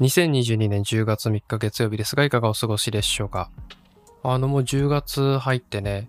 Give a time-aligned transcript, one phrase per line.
[0.00, 3.50] 2022年10月3日月曜日ですが、いかがお過ごしでしょうか？
[4.22, 6.08] あの、もう10月入ってね、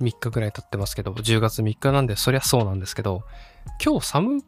[0.00, 3.24] 3日ぐらい経ってますけど、10月3日なんで、そりゃそうなんですけど、
[3.84, 4.38] 今日寒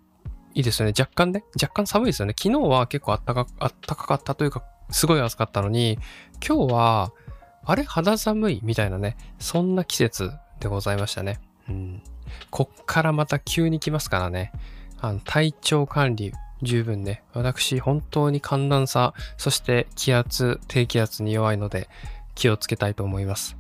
[0.55, 0.95] いですよね。
[0.97, 1.43] 若干ね。
[1.61, 2.35] 若干寒いですよね。
[2.39, 5.99] 昨日は結構あったかあったかかったというか、すごい暑かったのに、
[6.47, 7.13] 今日は、
[7.65, 7.83] あれ？
[7.83, 8.61] 肌寒い？
[8.63, 10.31] みたいなね、そんな季節
[10.61, 11.41] でございましたね。
[11.69, 12.03] うん。
[12.51, 14.53] こっからまた急に来ますからね。
[15.01, 21.89] あの体調管理、十分ね、私本当に寒暖差、そして気圧、低気圧に弱いので
[22.35, 23.57] 気をつけたいと思います。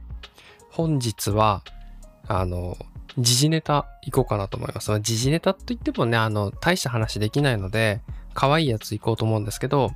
[0.70, 1.62] 本日は、
[2.28, 2.77] あの、
[3.19, 4.92] 時事ネタ行こうかなと思います。
[5.01, 8.01] 時事ネタといってもね、あの、大した話できないので、
[8.34, 9.91] 可愛いやつ行こうと思うんですけど、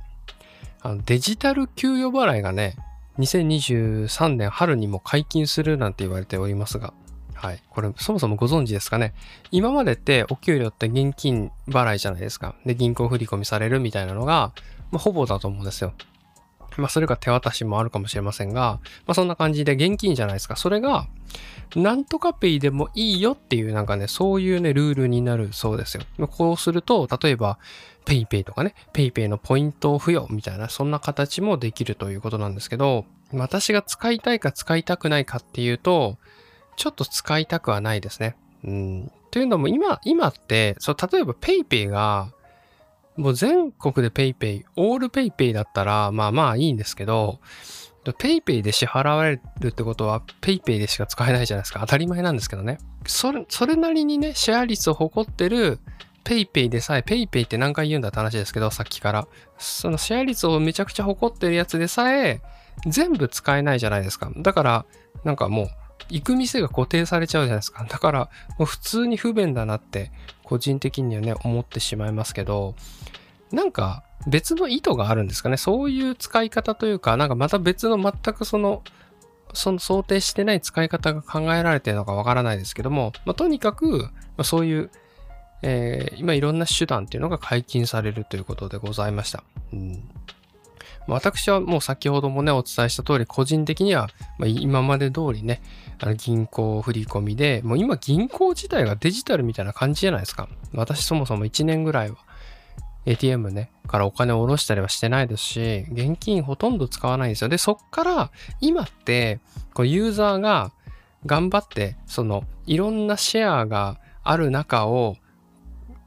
[0.81, 2.75] あのデジタル給与払いがね、
[3.17, 6.93] 2023年春にも解禁するなんて言われておりますが、
[7.35, 7.61] はい。
[7.69, 9.13] これ、そもそもご存知ですかね？
[9.51, 12.55] 今までってお給料って現金払いじゃないですか。
[12.65, 14.53] で、銀行振り込みされるみたいなのが、
[14.91, 15.93] まあ、ほぼだと思うんですよ。
[16.77, 20.55] まあ、それが手渡しもあるかもしれませんが、まあ、そんな感じで現金じゃないですか。
[20.55, 21.07] それが、
[21.75, 26.03] なんとかペイでもいいよっていう、なんかね、そういうね、ルールになるそうですよ。
[26.27, 27.59] こうすると、例えば、
[28.03, 36.17] ペイペイとかね、ペイペイのポイントを付与みたいな、そんな形もできるということなんですけど、私が使いたいか使いたくないかっていうと、
[36.75, 38.35] ちょっと使いたくはないですね。
[38.63, 39.11] うん。
[39.31, 42.29] というのも今、今って、そう、例えば PayPay が、
[43.17, 47.39] もう全国で PayPay、オール PayPay だったら、まあまあいいんですけど、
[48.03, 51.79] PayPay で支払われるってことは PayPay でしか使えないじゃないですか。
[51.79, 52.77] 当たり前なんですけどね。
[53.07, 55.79] それ、それなりにね、シェア率を誇ってる
[56.23, 59.27] PayPay でさえ、PayPay って何回言うんだって話ですけど、さっきから。
[59.57, 62.41] そのシェア率をめちゃくちゃ誇ってるやつでさえ、
[62.85, 64.31] 全部使えないじゃないですか。
[64.35, 64.85] だから、
[65.23, 65.67] なんかもう、
[66.09, 67.83] 行く店が固定されちゃうじゃないですか。
[67.83, 68.29] だから、
[68.63, 70.11] 普通に不便だなって、
[70.43, 72.75] 個人的にはね、思ってしまいますけど、
[73.51, 75.57] なんか別の意図があるんですかね。
[75.57, 78.83] そういう使い方というか、なんかまた別の全くその、
[79.53, 84.09] その想定してない使い方が考えられてるのかわからないですけども、まあ、とにかく、
[84.43, 84.91] そういう、
[85.61, 89.43] えー、今いろんな手段っていうのが解禁されるということでございました。
[89.73, 90.09] うん
[91.07, 95.61] 私はもう先ほどもね、お伝えした通り、個人的には、ま、今まで通りね、
[96.01, 100.49] あの銀行振り込みで、もう今銀行自体がデジタルみたいな感じじゃないですか。
[100.73, 102.17] 私そもそも1年ぐらいは
[103.05, 107.49] ATM ね、からお金を下ろしたりはしてないですし、現金ほとんど使わないんですよ。
[107.49, 109.39] で、そっから今って、
[109.73, 110.71] こうユーザーが
[111.25, 115.17] 頑張って、そのいろんなシェアがある中を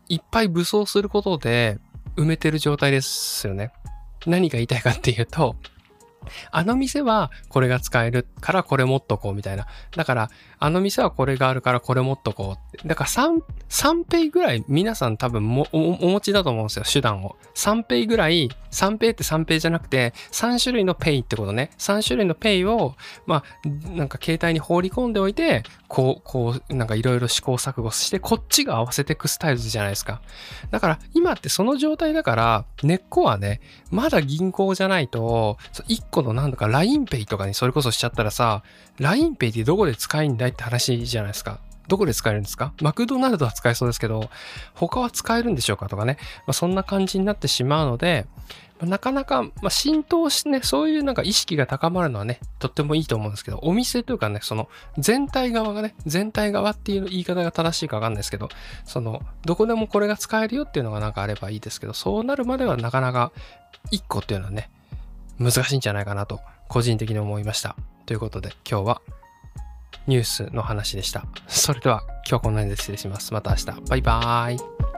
[0.08, 1.78] いっぱい武装することで
[2.16, 3.72] 埋めてる状態ですよね。
[4.26, 5.56] 何が言いたいかっていうと、
[6.50, 9.66] あの店はこれが使えるからこれ持っとこうみたいな。
[9.96, 10.30] だから、
[10.60, 12.88] あの店はこれがあるからこれ持っとこうって。
[12.88, 17.36] だから3、3ペイぐらい皆さん多分もお持ちだと思うんですよ、手段を。
[17.54, 21.70] 3ペイぐらい、3ペイって3ペイじゃなくて、3種類のペイってことね。
[21.78, 22.94] 3種類のペイを、
[23.26, 30.20] まあ、なんか携帯に放り込んでおいて、こう、こう、なんかいろいろ試行錯誤して、こっちが合わせていくスタイルじゃないですか。
[30.70, 33.60] だから、今ってその状態だから、根っこはね、
[33.90, 35.56] まだ銀行じゃないと、
[35.88, 38.62] 1個のなんだか l i n e イとかにそれこそしちゃったらさ、
[38.98, 41.60] LINEPay ってどこで使えんだいって話じゃないですか。
[41.88, 42.72] どこで使えるんですか？
[42.82, 44.28] マクドナルドは使えそうですけど、
[44.74, 46.18] 他は使えるんでしょうかとかね。
[46.46, 48.26] まあ、そんな感じになってしまうので、
[48.78, 54.68] ま、なかなか、まあ、浸透してね、そういうなんか意識が高まるのはね、とってもいいと思うんですけど、お店というかね、その
[54.98, 58.50] 全体側がね、全体側っていう言い方が正しいかわかんないですけど、
[58.84, 63.32] その、どこでもこれが使えるよっていうのがなんかあればいいですけど、そうなるまではなかなか
[63.92, 64.70] 1個っていうのはね、
[65.38, 67.76] 難しいんじゃないかなと、個人的に思いました。
[68.06, 69.02] ということで、今日は
[70.06, 71.24] ニュースの話でした。
[71.46, 73.32] それでは今日はこんなにで失礼します。
[73.32, 73.66] また明日。
[73.88, 74.97] バイバーイ。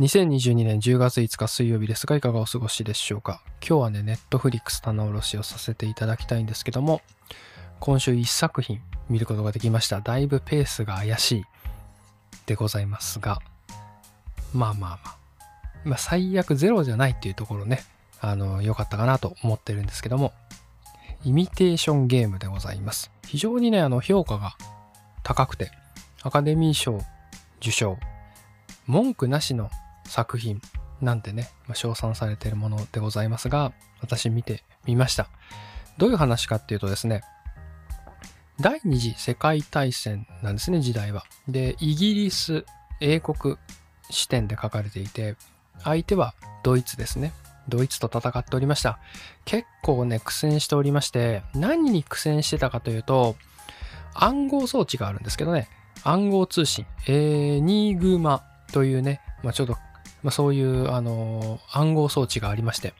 [0.00, 3.40] 2022年10月5日水曜日ですが、いかがお過ごしでしょうか？
[3.60, 7.00] 今日はね、ネットフリックス棚卸しをさせていただきたいんですけども、
[7.78, 10.00] 今週1作品見ることができました。
[10.00, 11.44] だいぶペースが怪しい
[12.46, 13.38] でございますが、
[14.52, 15.16] まあまあまあ、
[15.84, 17.84] まあ、最悪ゼロじゃないっていうところね、
[18.20, 20.32] あの、良かったかなと思ってるんですけども、
[21.22, 23.12] イミテーションゲームでございます。
[23.28, 24.56] 非常にね、あの、評価が
[25.22, 25.70] 高くて、
[26.24, 26.98] アカデミー賞
[27.60, 27.96] 受賞、
[28.86, 29.70] 文句なしの
[30.04, 30.60] 作品
[31.00, 35.28] なんてね、まあ、称賛されているものでございますが、私見てみました。
[35.98, 37.22] どういう話かっていうとですね、
[38.60, 41.24] 第二次世界大戦なんですね、時代は。
[41.48, 42.64] で、イギリス、
[43.00, 43.56] 英国
[44.10, 45.36] 視点で書かれていて、
[45.82, 47.32] 相手はドイツですね。
[47.68, 48.98] ドイツと戦っておりました。
[49.44, 53.36] 結構ね、苦戦しておりまして、何に苦戦してたかというと、
[54.14, 55.68] 暗号装置があるんですけどね、
[56.04, 59.76] 暗号通信、エニグマというね、まあ、ちょっと、
[60.24, 62.94] まあ、そういう、あの、暗号装置がありまして、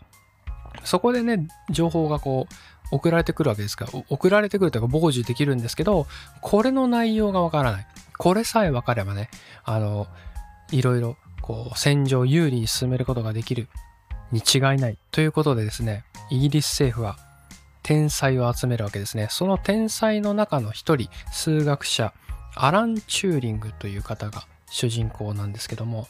[0.84, 2.54] そこでね、情報がこう、
[2.90, 6.06] 送られてくるわけですから、送られてくるというか、傍受できるんですけど、
[6.42, 7.86] これの内容がわからない。
[8.18, 9.30] これさえわかればね、
[9.64, 10.06] あの、
[10.70, 13.68] いろいろ、こう、戦場を有利に進めることができる
[14.30, 14.98] に違いない。
[15.10, 17.16] ということでですね、イギリス政府は
[17.82, 19.28] 天才を集めるわけですね。
[19.30, 22.12] その天才の中の一人、数学者、
[22.54, 26.08] アラン・チューリングという方が主人公なんですけども、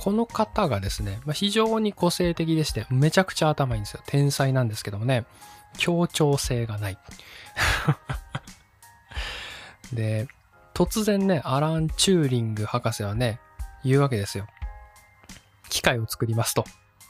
[0.00, 4.00] この方がですね、まあ、非常に個性的でして、めちゃくちゃ頭いいんですよ。
[4.06, 5.24] 天才なんですけどもね、
[5.76, 6.98] 協調性がない。
[9.92, 10.28] で、
[10.72, 13.40] 突然ね、アラン・チューリング博士はね、
[13.84, 14.46] 言うわけですよ。
[15.68, 16.64] 機械を作りますと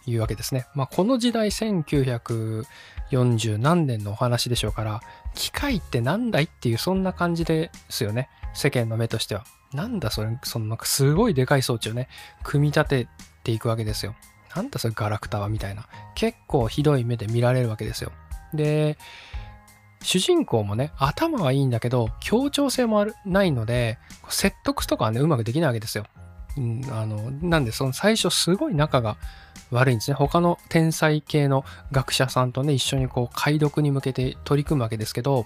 [0.07, 0.67] いうわけですね。
[0.75, 5.03] まあ、この時代1940何年のお話でしょうから、
[5.35, 8.31] 機械ってなんだいっていう、そんな感じですよね。
[8.55, 9.45] 世間の目としては。
[9.73, 12.09] なんだそれ、そのなんかすごいでかい装置をね、
[12.43, 13.09] 組み立て
[13.45, 14.15] ていくわけですよ。
[14.55, 15.87] なんだそれガラクタはみたいな。
[16.15, 18.13] 結構ひどい目で見られるわけですよ。
[18.55, 18.97] で、
[20.03, 23.99] 主人公もね、頭はいいんだけど、協調性もないので、
[24.29, 26.05] 説得とかはね、うまくできないわけですよ。
[26.57, 29.17] うん、あの、なんで、その最初すごい仲が
[29.71, 30.15] 悪いんですね。
[30.15, 35.45] 他の天才系の学者さんとね、一緒にこう、解読に向けて取り組むわけですけど、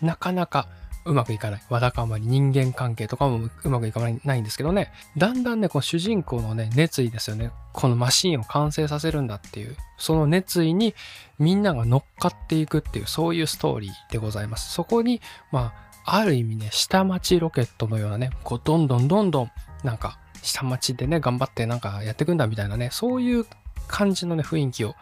[0.00, 0.68] なかなか
[1.04, 1.62] うまくいかない。
[1.70, 4.92] わだかまり、人間関係とかもうまくいかないんですけどね。
[5.16, 7.50] だんだんね、この主人公のね、熱意ですよね。
[7.72, 10.94] このマシンを完成させるんだっていう、その熱意に
[11.38, 14.72] みんなが乗っかっていくっていう、そういうストーリーでございます。
[14.72, 15.20] そこに、
[15.52, 15.72] ま
[16.04, 19.50] あ、ある意味ね、下町ロケットのようなね、こう、どんどんどんどん、
[19.84, 23.46] なんか、下町でね、頑張ってなんかやっていくんだみたいなね、そういう
[23.88, 24.94] 感じのね、雰囲気を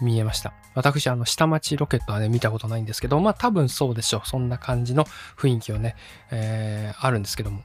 [0.00, 0.52] 見えました。
[0.74, 4.28] 私、あの、下町ロケットはね、見たことないんですけど、まあ多分そうでしょう。
[4.28, 5.04] そんな感じの
[5.36, 5.96] 雰囲気をね、
[6.30, 7.62] えー、あるんですけども。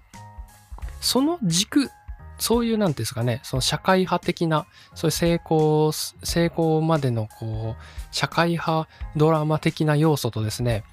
[1.02, 1.90] その軸、
[2.38, 10.84] そういう、なんていうんですかね、その社会派的な、そういう成功、成功までの、こう、社会派ドラマ的な要素とですね、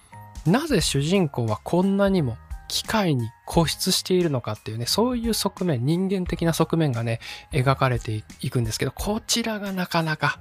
[0.46, 2.36] なぜ主人公はこんなにも
[2.72, 7.20] 機械に固執しているのかっていうね、そういう側面、人間的な側面がね、
[7.52, 10.38] 描かれていくんですけど、こちらがなかなか、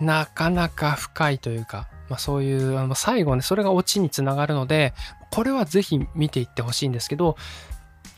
[0.00, 4.94] なかなか深いというか、まあそういう、あの最後ね、それがオチにつながるので、
[5.30, 7.36] これはぜひ見ていってほしいんですけど、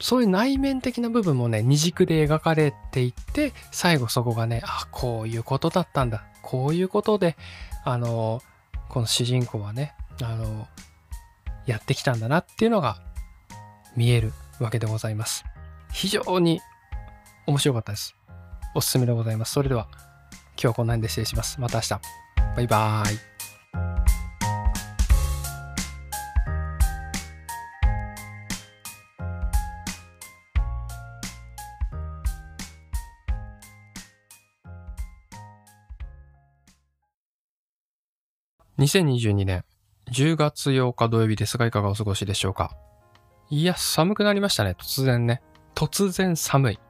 [0.00, 6.24] そういう内面的な部分もね、二軸で描かれていって、最後そこがね、あ、こういうことだったんだ。
[6.42, 7.36] こういうことで、
[7.84, 8.40] あの、
[8.88, 10.68] この主人公はね、あの、
[11.66, 13.00] やってきたんだなっていうのが
[13.96, 15.44] 見えるわけでございます。
[15.92, 16.60] 非常に
[17.46, 18.14] 面白かったです。
[18.74, 19.52] おすすめでございます。
[19.52, 19.88] それでは、
[20.60, 21.60] 今日はこんなにで失礼します。
[21.60, 22.00] また明日。
[22.56, 23.18] バイバーイ。
[38.78, 39.64] 2022年
[40.10, 42.72] 10月8日土曜日ですがいかがお過ごしでしょうか？
[43.48, 44.74] いや、寒くなりましたね。
[44.76, 45.40] 突然ね。
[45.76, 46.80] 突然寒い。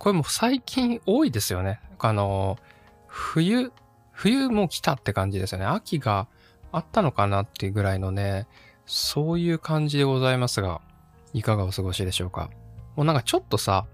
[0.00, 1.78] これも最近多いですよね。
[1.98, 2.58] あの、
[3.06, 3.70] 冬、
[4.12, 5.66] 冬も来たって感じですよね。
[5.66, 6.26] 秋が
[6.72, 8.46] あったのかなっていうぐらいのね、
[8.86, 10.80] そういう感じでございますが、
[11.34, 12.48] いかがお過ごしでしょうか。
[12.96, 13.86] もうなんかちょっとさ、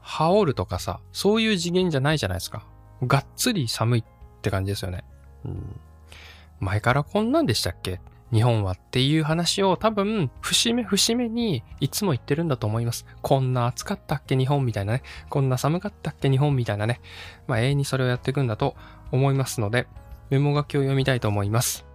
[0.00, 2.64] 羽織るとかさ、そういう次元じゃないじゃないですか。
[3.02, 4.04] がっつり寒いっ
[4.40, 5.02] て感じですよね。
[5.44, 5.80] うん、
[6.60, 8.00] 前からこんなんでしたっけ？
[8.32, 13.06] 日本はっていう話を多分、節目節目にいつも言ってるんだと思います。
[13.22, 15.02] こんな暑かったっけ日本みたいなね。
[15.30, 17.00] こんな寒かったっけ日本みたいなね。
[17.46, 18.76] まあ永遠にそれをやっていくんだと
[19.12, 19.86] 思いますので、
[20.30, 21.86] メモ書きを読みたいと思います。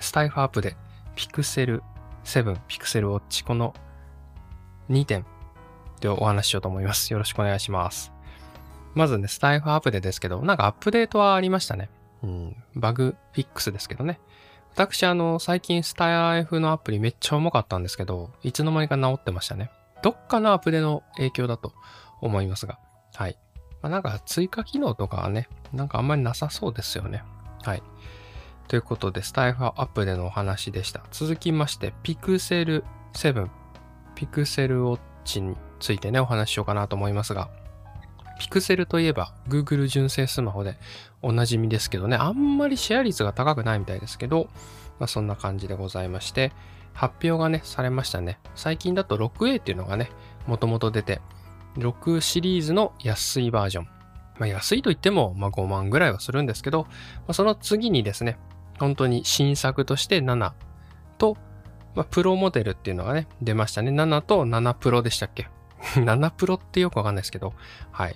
[0.00, 0.76] スタイフアップで、
[1.16, 1.82] ピクセル
[2.24, 3.74] 7、ピクセルウォッチ、この
[4.90, 5.24] 2点
[6.00, 7.12] でお話ししようと思います。
[7.12, 8.12] よろしくお願いします。
[8.94, 11.88] まずね、スタイフアップでですけど、なんかアップデートはありましたね。
[12.22, 14.20] うん、バグフィックスですけどね。
[14.78, 19.72] 私、あの、最近スタイフのアプリめっちゃ重かったんですけど、いつの間にか治ってましたね。
[20.04, 21.72] どっかのアプデの影響だと
[22.20, 22.78] 思いますが。
[23.12, 23.36] はい。
[23.82, 27.24] まあ、なんか追加機能とかはね、なんかあんまりなさそうですよね。
[27.64, 27.82] はい。
[28.68, 31.02] ということで、スタイフアップでのお話でした。
[31.10, 33.48] 続きまして、ピクセル7、
[34.14, 37.50] ピクセルウォッチについてね、お話ししようかなと思いますが、
[38.38, 40.78] ピクセルといえば Google 純正スマホで
[41.22, 44.48] おなじみですけどね、あんまりシェア率が高くないみたいですけど、
[44.98, 46.52] まあ、そんな感じでございまして、
[46.94, 48.38] 発表がね、されましたね。
[48.54, 50.10] 最近だと 6A っていうのがね、
[50.46, 51.20] もともと出て、
[51.76, 53.84] 6シリーズの安いバージョン。
[54.38, 56.88] まあ、安いと言っても、まあ、5万ぐらいはするんですけど、ま
[57.28, 58.38] あ、その次にですね、
[58.78, 60.52] 本当に新作として7
[61.18, 61.36] と、
[61.94, 63.90] まあ、プロモデルっていうのがね、出ましたね。
[63.90, 65.48] 7と7プロでしたっけ
[65.94, 67.54] ?7 プロってよくわかんないですけど、
[67.90, 68.14] はい。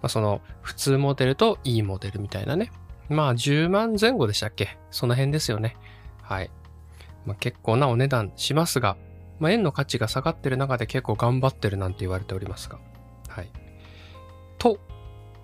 [0.00, 2.72] まあ、その、普通モデルといいモデルみたいなね。
[3.08, 4.78] まあ、10万前後でしたっけ？
[4.90, 5.76] その辺ですよね。
[6.22, 6.50] はい。
[7.26, 8.96] まあ、結構なお値段しますが、
[9.38, 12.78] まあ、円の価値が下がってる中で結構頑張ってるなんて言われておりますが。
[13.28, 13.50] はい。
[14.58, 14.78] と、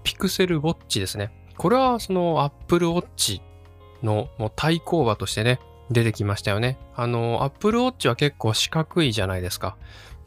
[0.03, 1.33] ピクセルウォッチですね。
[1.57, 3.41] これはその Apple Watch
[4.03, 5.61] のもう対抗馬としてね、
[5.91, 6.79] 出てきましたよね。
[6.95, 9.77] あの、Apple Watch は結構四角いじゃないですか。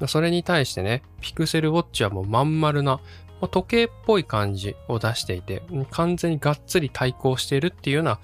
[0.08, 3.00] それに対してね、ピクセルウォッチはもうまん丸な
[3.42, 8.20] ま、時計っぽい感じを出していて、完全にがっつり対抗しているっていうような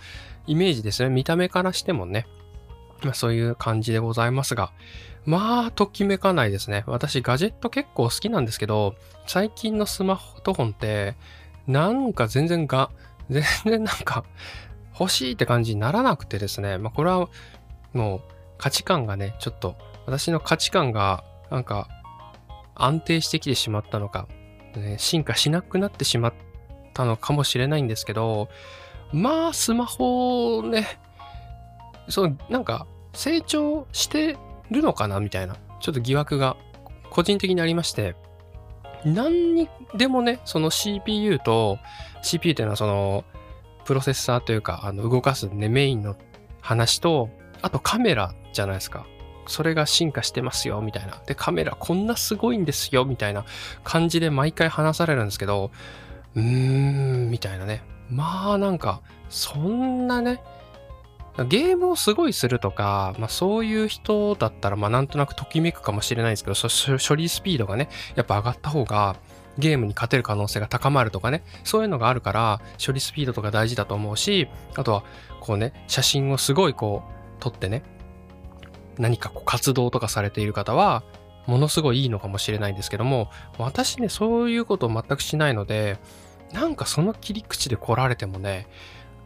[0.45, 1.09] イメージですね。
[1.09, 2.27] 見た目からしてもね。
[3.03, 4.71] まあ、そういう感じでございますが、
[5.25, 6.83] まあ、ときめかないですね。
[6.87, 11.15] 私、ガジェット結構好きなんですけど、最近のスマートフォンって、
[11.65, 12.91] なんか全然が、
[13.29, 14.23] 全然なんか、
[14.99, 17.27] 欲しいって感じにならなくてですね、まあ、これは
[17.93, 18.21] もう
[18.57, 21.87] 価値観がね、ちょっと私の価値観がなんか
[22.75, 24.27] 安定してきてしまったのか、
[24.75, 26.33] ね、進化しなくなってしまっ
[26.93, 28.49] たのかもしれないんですけど、
[29.11, 30.99] まあスマホね、
[32.09, 34.37] そう、なんか成長して
[34.69, 36.57] るのかなみたいな、ちょっと疑惑が
[37.09, 38.15] 個人的にありまして、
[39.05, 41.79] 何にでもね、その CPU と、
[42.21, 43.23] CPU っていうのはその
[43.85, 46.15] プロセッサーというか、あの、動かすね、メインの
[46.61, 47.29] 話と、
[47.61, 49.05] あとカメラじゃないですか。
[49.47, 51.21] それが進化してますよ、みたいな。
[51.25, 53.45] で、カメラこんなすごいんですよ、みたいな
[53.83, 55.71] 感じで毎回話されるんですけど、
[56.35, 57.83] うーん、みたいなね。
[58.09, 60.41] まあなんか、そんなね、
[61.49, 66.55] ゲームをすごいするとか、まあそういう人だったら、まあなんとなくときめくかもしれないですけど、
[66.97, 69.15] 処理スピードがね、やっぱ上がった方が、
[69.57, 75.03] ゲームに勝てる可能性が高まるとかね、そういうのがあるから、処理スピードとか大事だと思うし、あとは、
[75.41, 77.83] こうね、写真をすごいこう、撮ってね、
[78.99, 81.03] 何かこう活動とかされている方は、
[81.45, 85.97] ものすごいいいのかもしれないんですけども、私ね、そういうことを全くしないので、
[86.53, 88.67] なんかその切り口で来られてもね、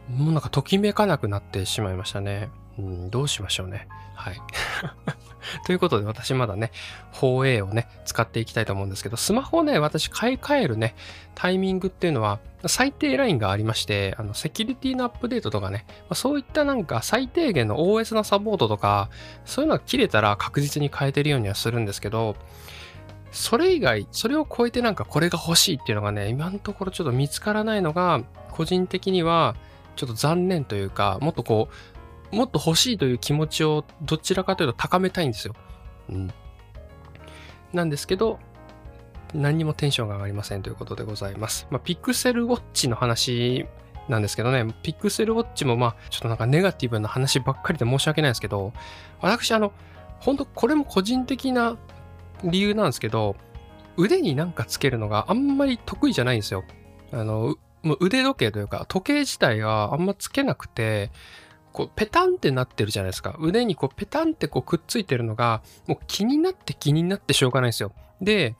[0.08, 2.50] もうなんかときめかなくなってしまいましたね。
[2.78, 3.88] うん、どうしましょうね。
[4.14, 4.40] はい。
[5.66, 6.70] ということで私まだね、
[7.12, 10.94] 4A をね、使っていきたいと思うんですけど、スマホをね、私買い替えるね、
[11.34, 19.08] タイミングっていうのは、最低ラインがありまして、あの、セキュリティのアップデートとかね、ま、そういったなんか最低限の OS のサポートとか、
[19.44, 22.36] そういうのが切れたら確実に変えてるようにはするんですけど、
[23.32, 28.20] それ以外、それを超えてなんかこれが欲しいっていうのがね、今のところちょっと見つからないのが、
[28.52, 29.56] 個人的には
[29.96, 31.74] ちょっと残念というか、もっとこう、
[32.32, 35.54] もっと欲しいという気持ちをどちらかというと高めたいんですよ。
[36.08, 36.32] うん。
[37.72, 38.38] なんですけど、
[39.34, 41.66] 何にもテンションが上がりませんということでございます。
[41.70, 43.66] まあ、ピクセルウォッチの話
[44.08, 48.72] なんですけどね、ピクセルウォッチもまあ、ちょっとなんかネガティブな話ばっかりで申し訳ないですけど、
[49.20, 49.72] 私あの、
[50.20, 51.76] 本当これも個人的な
[52.44, 53.36] 理由なんですけど、
[53.96, 56.64] 腕になんかつけるのがあんまり得意じゃないんですよ。
[57.12, 61.10] あの、もう腕時計というか、時計自体があんまつけなくて、
[61.72, 63.36] こうペタンってなってるじゃないですか。
[63.40, 67.92] 腕にこうペタンってこうくっついてるのが、もう気になって気になってしょうがないんですよ。
[68.20, 68.56] で、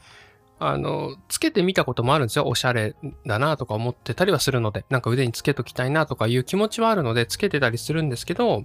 [0.58, 2.46] あの、つけてみたこともあるんですよ。
[2.46, 2.94] おしゃれ
[3.26, 8.64] だなとか思ってたりはするので、なんか腕につけときたいなとかいう気持ちはあるので、つけてたりするんですけど、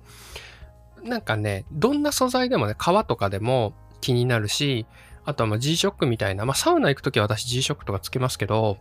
[1.04, 4.86] なんかね、どんな素材でもね、革とかでも気になるし、
[5.26, 8.78] あとはまあ G-SHOCK みたいな、まあサウナ行くときは私 G-SHOCK とかつけますけど、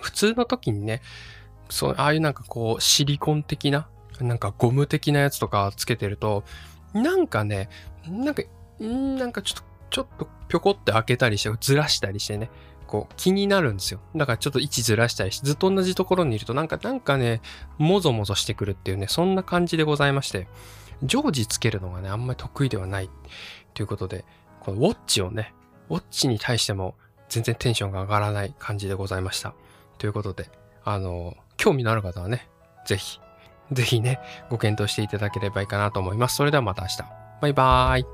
[0.00, 1.00] 普通の時にね、
[1.70, 3.88] そう、ああいうなんかこうシリコン的な
[4.22, 6.44] なんかゴム的なやつとかつけてると、
[6.94, 7.68] なんかね、
[8.08, 8.42] なんか、
[8.78, 12.50] なんかちょっと、ちょっとぴょこって開けたりして、ずらしたりしてね、
[12.86, 14.00] こう気になるんですよ。
[14.14, 17.40] だからちょっと位置ずらしたりして、ずっと同じところにいるとなんか、なんかね、
[17.78, 20.46] もぞもぞしてくるっていうね、そんな感じでございまして、
[21.02, 23.10] 常時つけるのがね、あんまり得意ではない
[23.74, 24.24] ということで、
[24.60, 25.54] このウォッチをね、
[25.88, 26.94] ウォッチに対しても
[27.28, 29.54] 全然テンションが上がらない感じでございました。
[29.98, 30.50] ということで、
[30.84, 32.48] あの、興味のある方はね、
[32.84, 33.20] ぜひ
[33.74, 36.36] ぜひね、ご検討していただければいいかなと思います。
[36.36, 37.04] それではまた明日。
[37.40, 38.06] バイバーイ。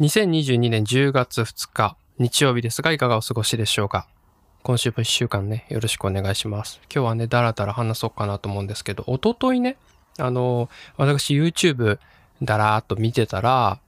[0.00, 4.08] 2022年10月2日、日曜日ですが、いかがお過ごしでしょうか
[4.62, 6.80] 今週も1週間ね、よろしくお願いします。
[6.84, 9.76] 今日はね、だらだら話そうかなと思うんですけど、おとといね、
[10.18, 11.98] あの、私 YouTube
[12.42, 13.80] だらーっと見てたら、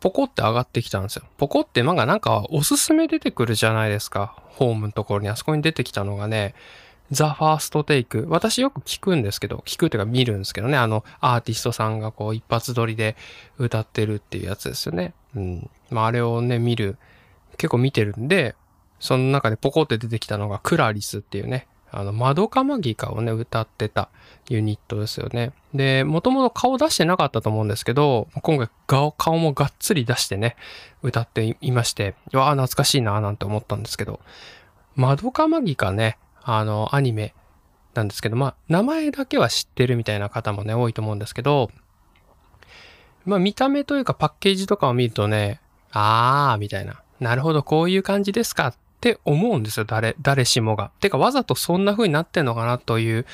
[0.00, 1.24] ポコって上がってきたんですよ。
[1.36, 4.34] ポコって漫画なんかおすすめ出てくるじゃないですか。
[4.48, 6.54] ホームのところにあそこに出てきたのがね、
[7.10, 8.26] ザ・ファーストテイク。
[8.28, 13.16] 私よく聞くんですけど、聞くっていうか見るんですけどね、あの、アーティストさんがこう一発撮りで
[13.58, 15.12] 歌ってるっていうやつですよね。
[15.34, 15.70] うん。
[15.90, 16.96] まあ、あれをね、見る、
[17.58, 18.54] 結構見てるんで、
[19.00, 24.08] その中でポコって出てきたのがクラリスっていうね、あの、窓かマギカをね、歌ってた
[24.48, 25.52] ユニットですよね。
[25.74, 30.56] で、もともと顔出してなかったと思うんですけど、今回顔顔もがっつり出してね、
[31.02, 34.20] 歌っていまして、わあ、懐かしいななんて思ったんですけど、
[34.96, 37.34] 窓かマギカね、あの、アニメ
[37.94, 41.70] なんですけど、まあ、名前だけは知ってるみたいな方もね、多いと思うんですけど、
[43.24, 45.60] まあ、見た目というかパッケージとかを見るとね、
[45.92, 47.02] あー、みたいな。
[47.18, 50.90] なるほど、こういう感じですかっって思うんですよ、誰、誰しもが。
[51.00, 53.24] てか、わざとそんな風になってんのかなという、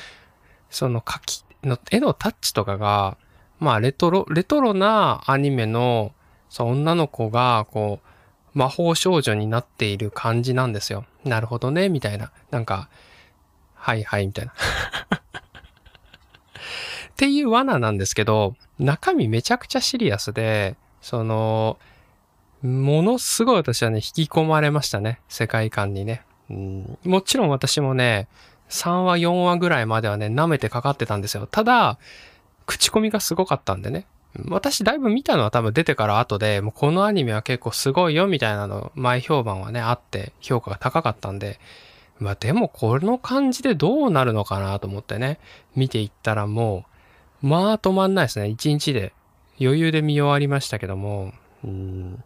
[0.69, 3.17] その書き、の絵のタッチとかが、
[3.59, 6.13] まあ、レトロ、レトロなアニメの、
[6.49, 11.03] そう、女の子が、こう、魔法少女になっている感じなんですよ。
[11.25, 12.31] なるほどね、みたいな。
[12.49, 12.87] なんか、
[13.75, 14.53] はいはい、みたいな。
[14.53, 14.55] っ
[17.17, 21.77] ていう罠なんですけど、中身めちゃくちゃシリアスで、その、
[22.61, 25.19] ものすごい私はね、引き込まれましたね。
[25.29, 26.23] 世界観にね。
[26.49, 28.27] うん、もちろん私もね、
[28.69, 31.47] 3話、4話ぐらいまではね、舐めてかかってたんですよ。
[31.47, 31.97] ただ、
[32.65, 34.05] 口コミがすごかったんでね。
[34.49, 41.59] 私だいぶ見たのは多分出てから後で、もうこのアニメは結構すごいよみたいなの、前評判はね、あって評価が高かったんで、
[42.19, 45.39] まあでもこの感じでどうなるのかなと思ってね、
[45.75, 46.85] 見ていったらも
[47.41, 48.47] う、まあ止まんないですね。
[48.47, 49.13] 1日で
[49.59, 51.33] 余裕で見終わりましたけども、
[51.63, 52.23] うん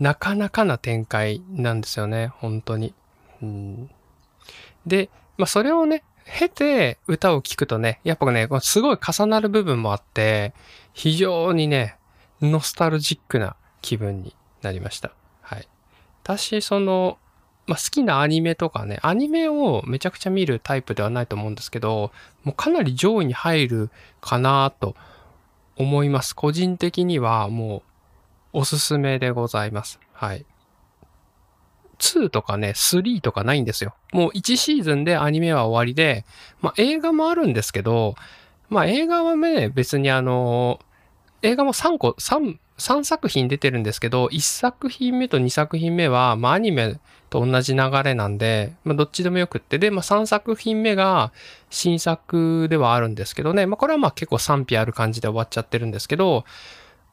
[0.00, 2.94] なかなかな展開なんですよね、本当に。
[3.42, 3.90] うん、
[4.86, 10.54] で、まあそれをね、経て歌を聴くとね、やっぱね、すごい重なる部分もあって、
[10.92, 11.96] 非常にね、
[12.40, 15.12] ノスタルジックな気分になりました。
[15.42, 15.68] はい。
[16.22, 17.18] 私、その、
[17.66, 24.96] まあ、好きなアニメとかね、アニメをめちゃくちゃ見るタイプではないと思うんですけど、もうかなり上位に入るかなと
[25.76, 26.34] 思います。
[26.34, 27.82] 個人的にはもう
[28.56, 29.98] おすすめでございます。
[30.12, 30.46] はい。
[31.98, 33.96] 2とかね、3とかないんですよ。
[34.12, 36.24] もう1シーズンでアニメは終わりで、
[36.60, 38.14] まあ映画もあるんですけど、
[38.68, 40.78] まあ映画はね、別にあの、
[41.42, 51.32] 映画も3個、3、3作品出てるんですけど、1作品目と2作品目は、まあアニメと同じ流れなんで、まあどっちでもよくって、で、まあ3作品目が
[51.70, 56.44] 新作ではあるんですけどね、まあこれはまあ結構賛否ある感じで終わっちゃってるんですけど、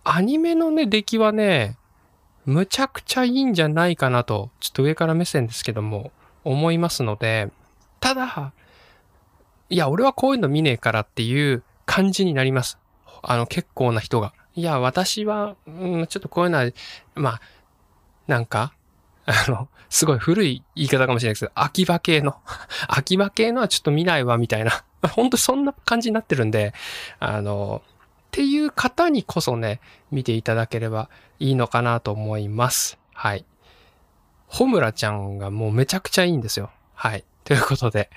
[0.04, 1.78] アニメのね、出来はね、
[2.46, 6.12] むちゃくちゃいいんじゃないかなと、ちょっと上から目線ですけども、
[6.44, 7.50] 思いますので、
[8.00, 8.54] ただ、
[9.70, 12.80] いや、俺はこういうの見ねえからっていう感じになります。
[13.22, 14.34] あの、結構な人が。
[14.56, 16.66] いや、私は、うん、ちょっとこういうのは、
[17.16, 17.42] まあ、
[18.28, 18.74] なんか、
[19.26, 22.36] あの、すごい古い言い方かもしれないですけど、秋葉系の、
[22.88, 24.84] 秋葉系のはちょっと見ないわ、みたいな。
[25.10, 26.74] 本当そんな感じになってるんで、
[27.20, 27.82] あの、
[28.32, 32.98] っていう方にこそね、見ていただければいいのかなと思います。
[33.14, 33.46] はい。
[34.48, 36.72] ホムラちゃんがもうめちゃくちゃいいんですよ。
[36.94, 37.26] はい。
[37.44, 38.10] ということで、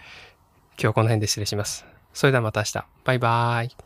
[0.74, 1.84] 今日はこの辺で失礼します。
[2.12, 2.84] それではまた明日。
[3.02, 3.84] バイバーイ。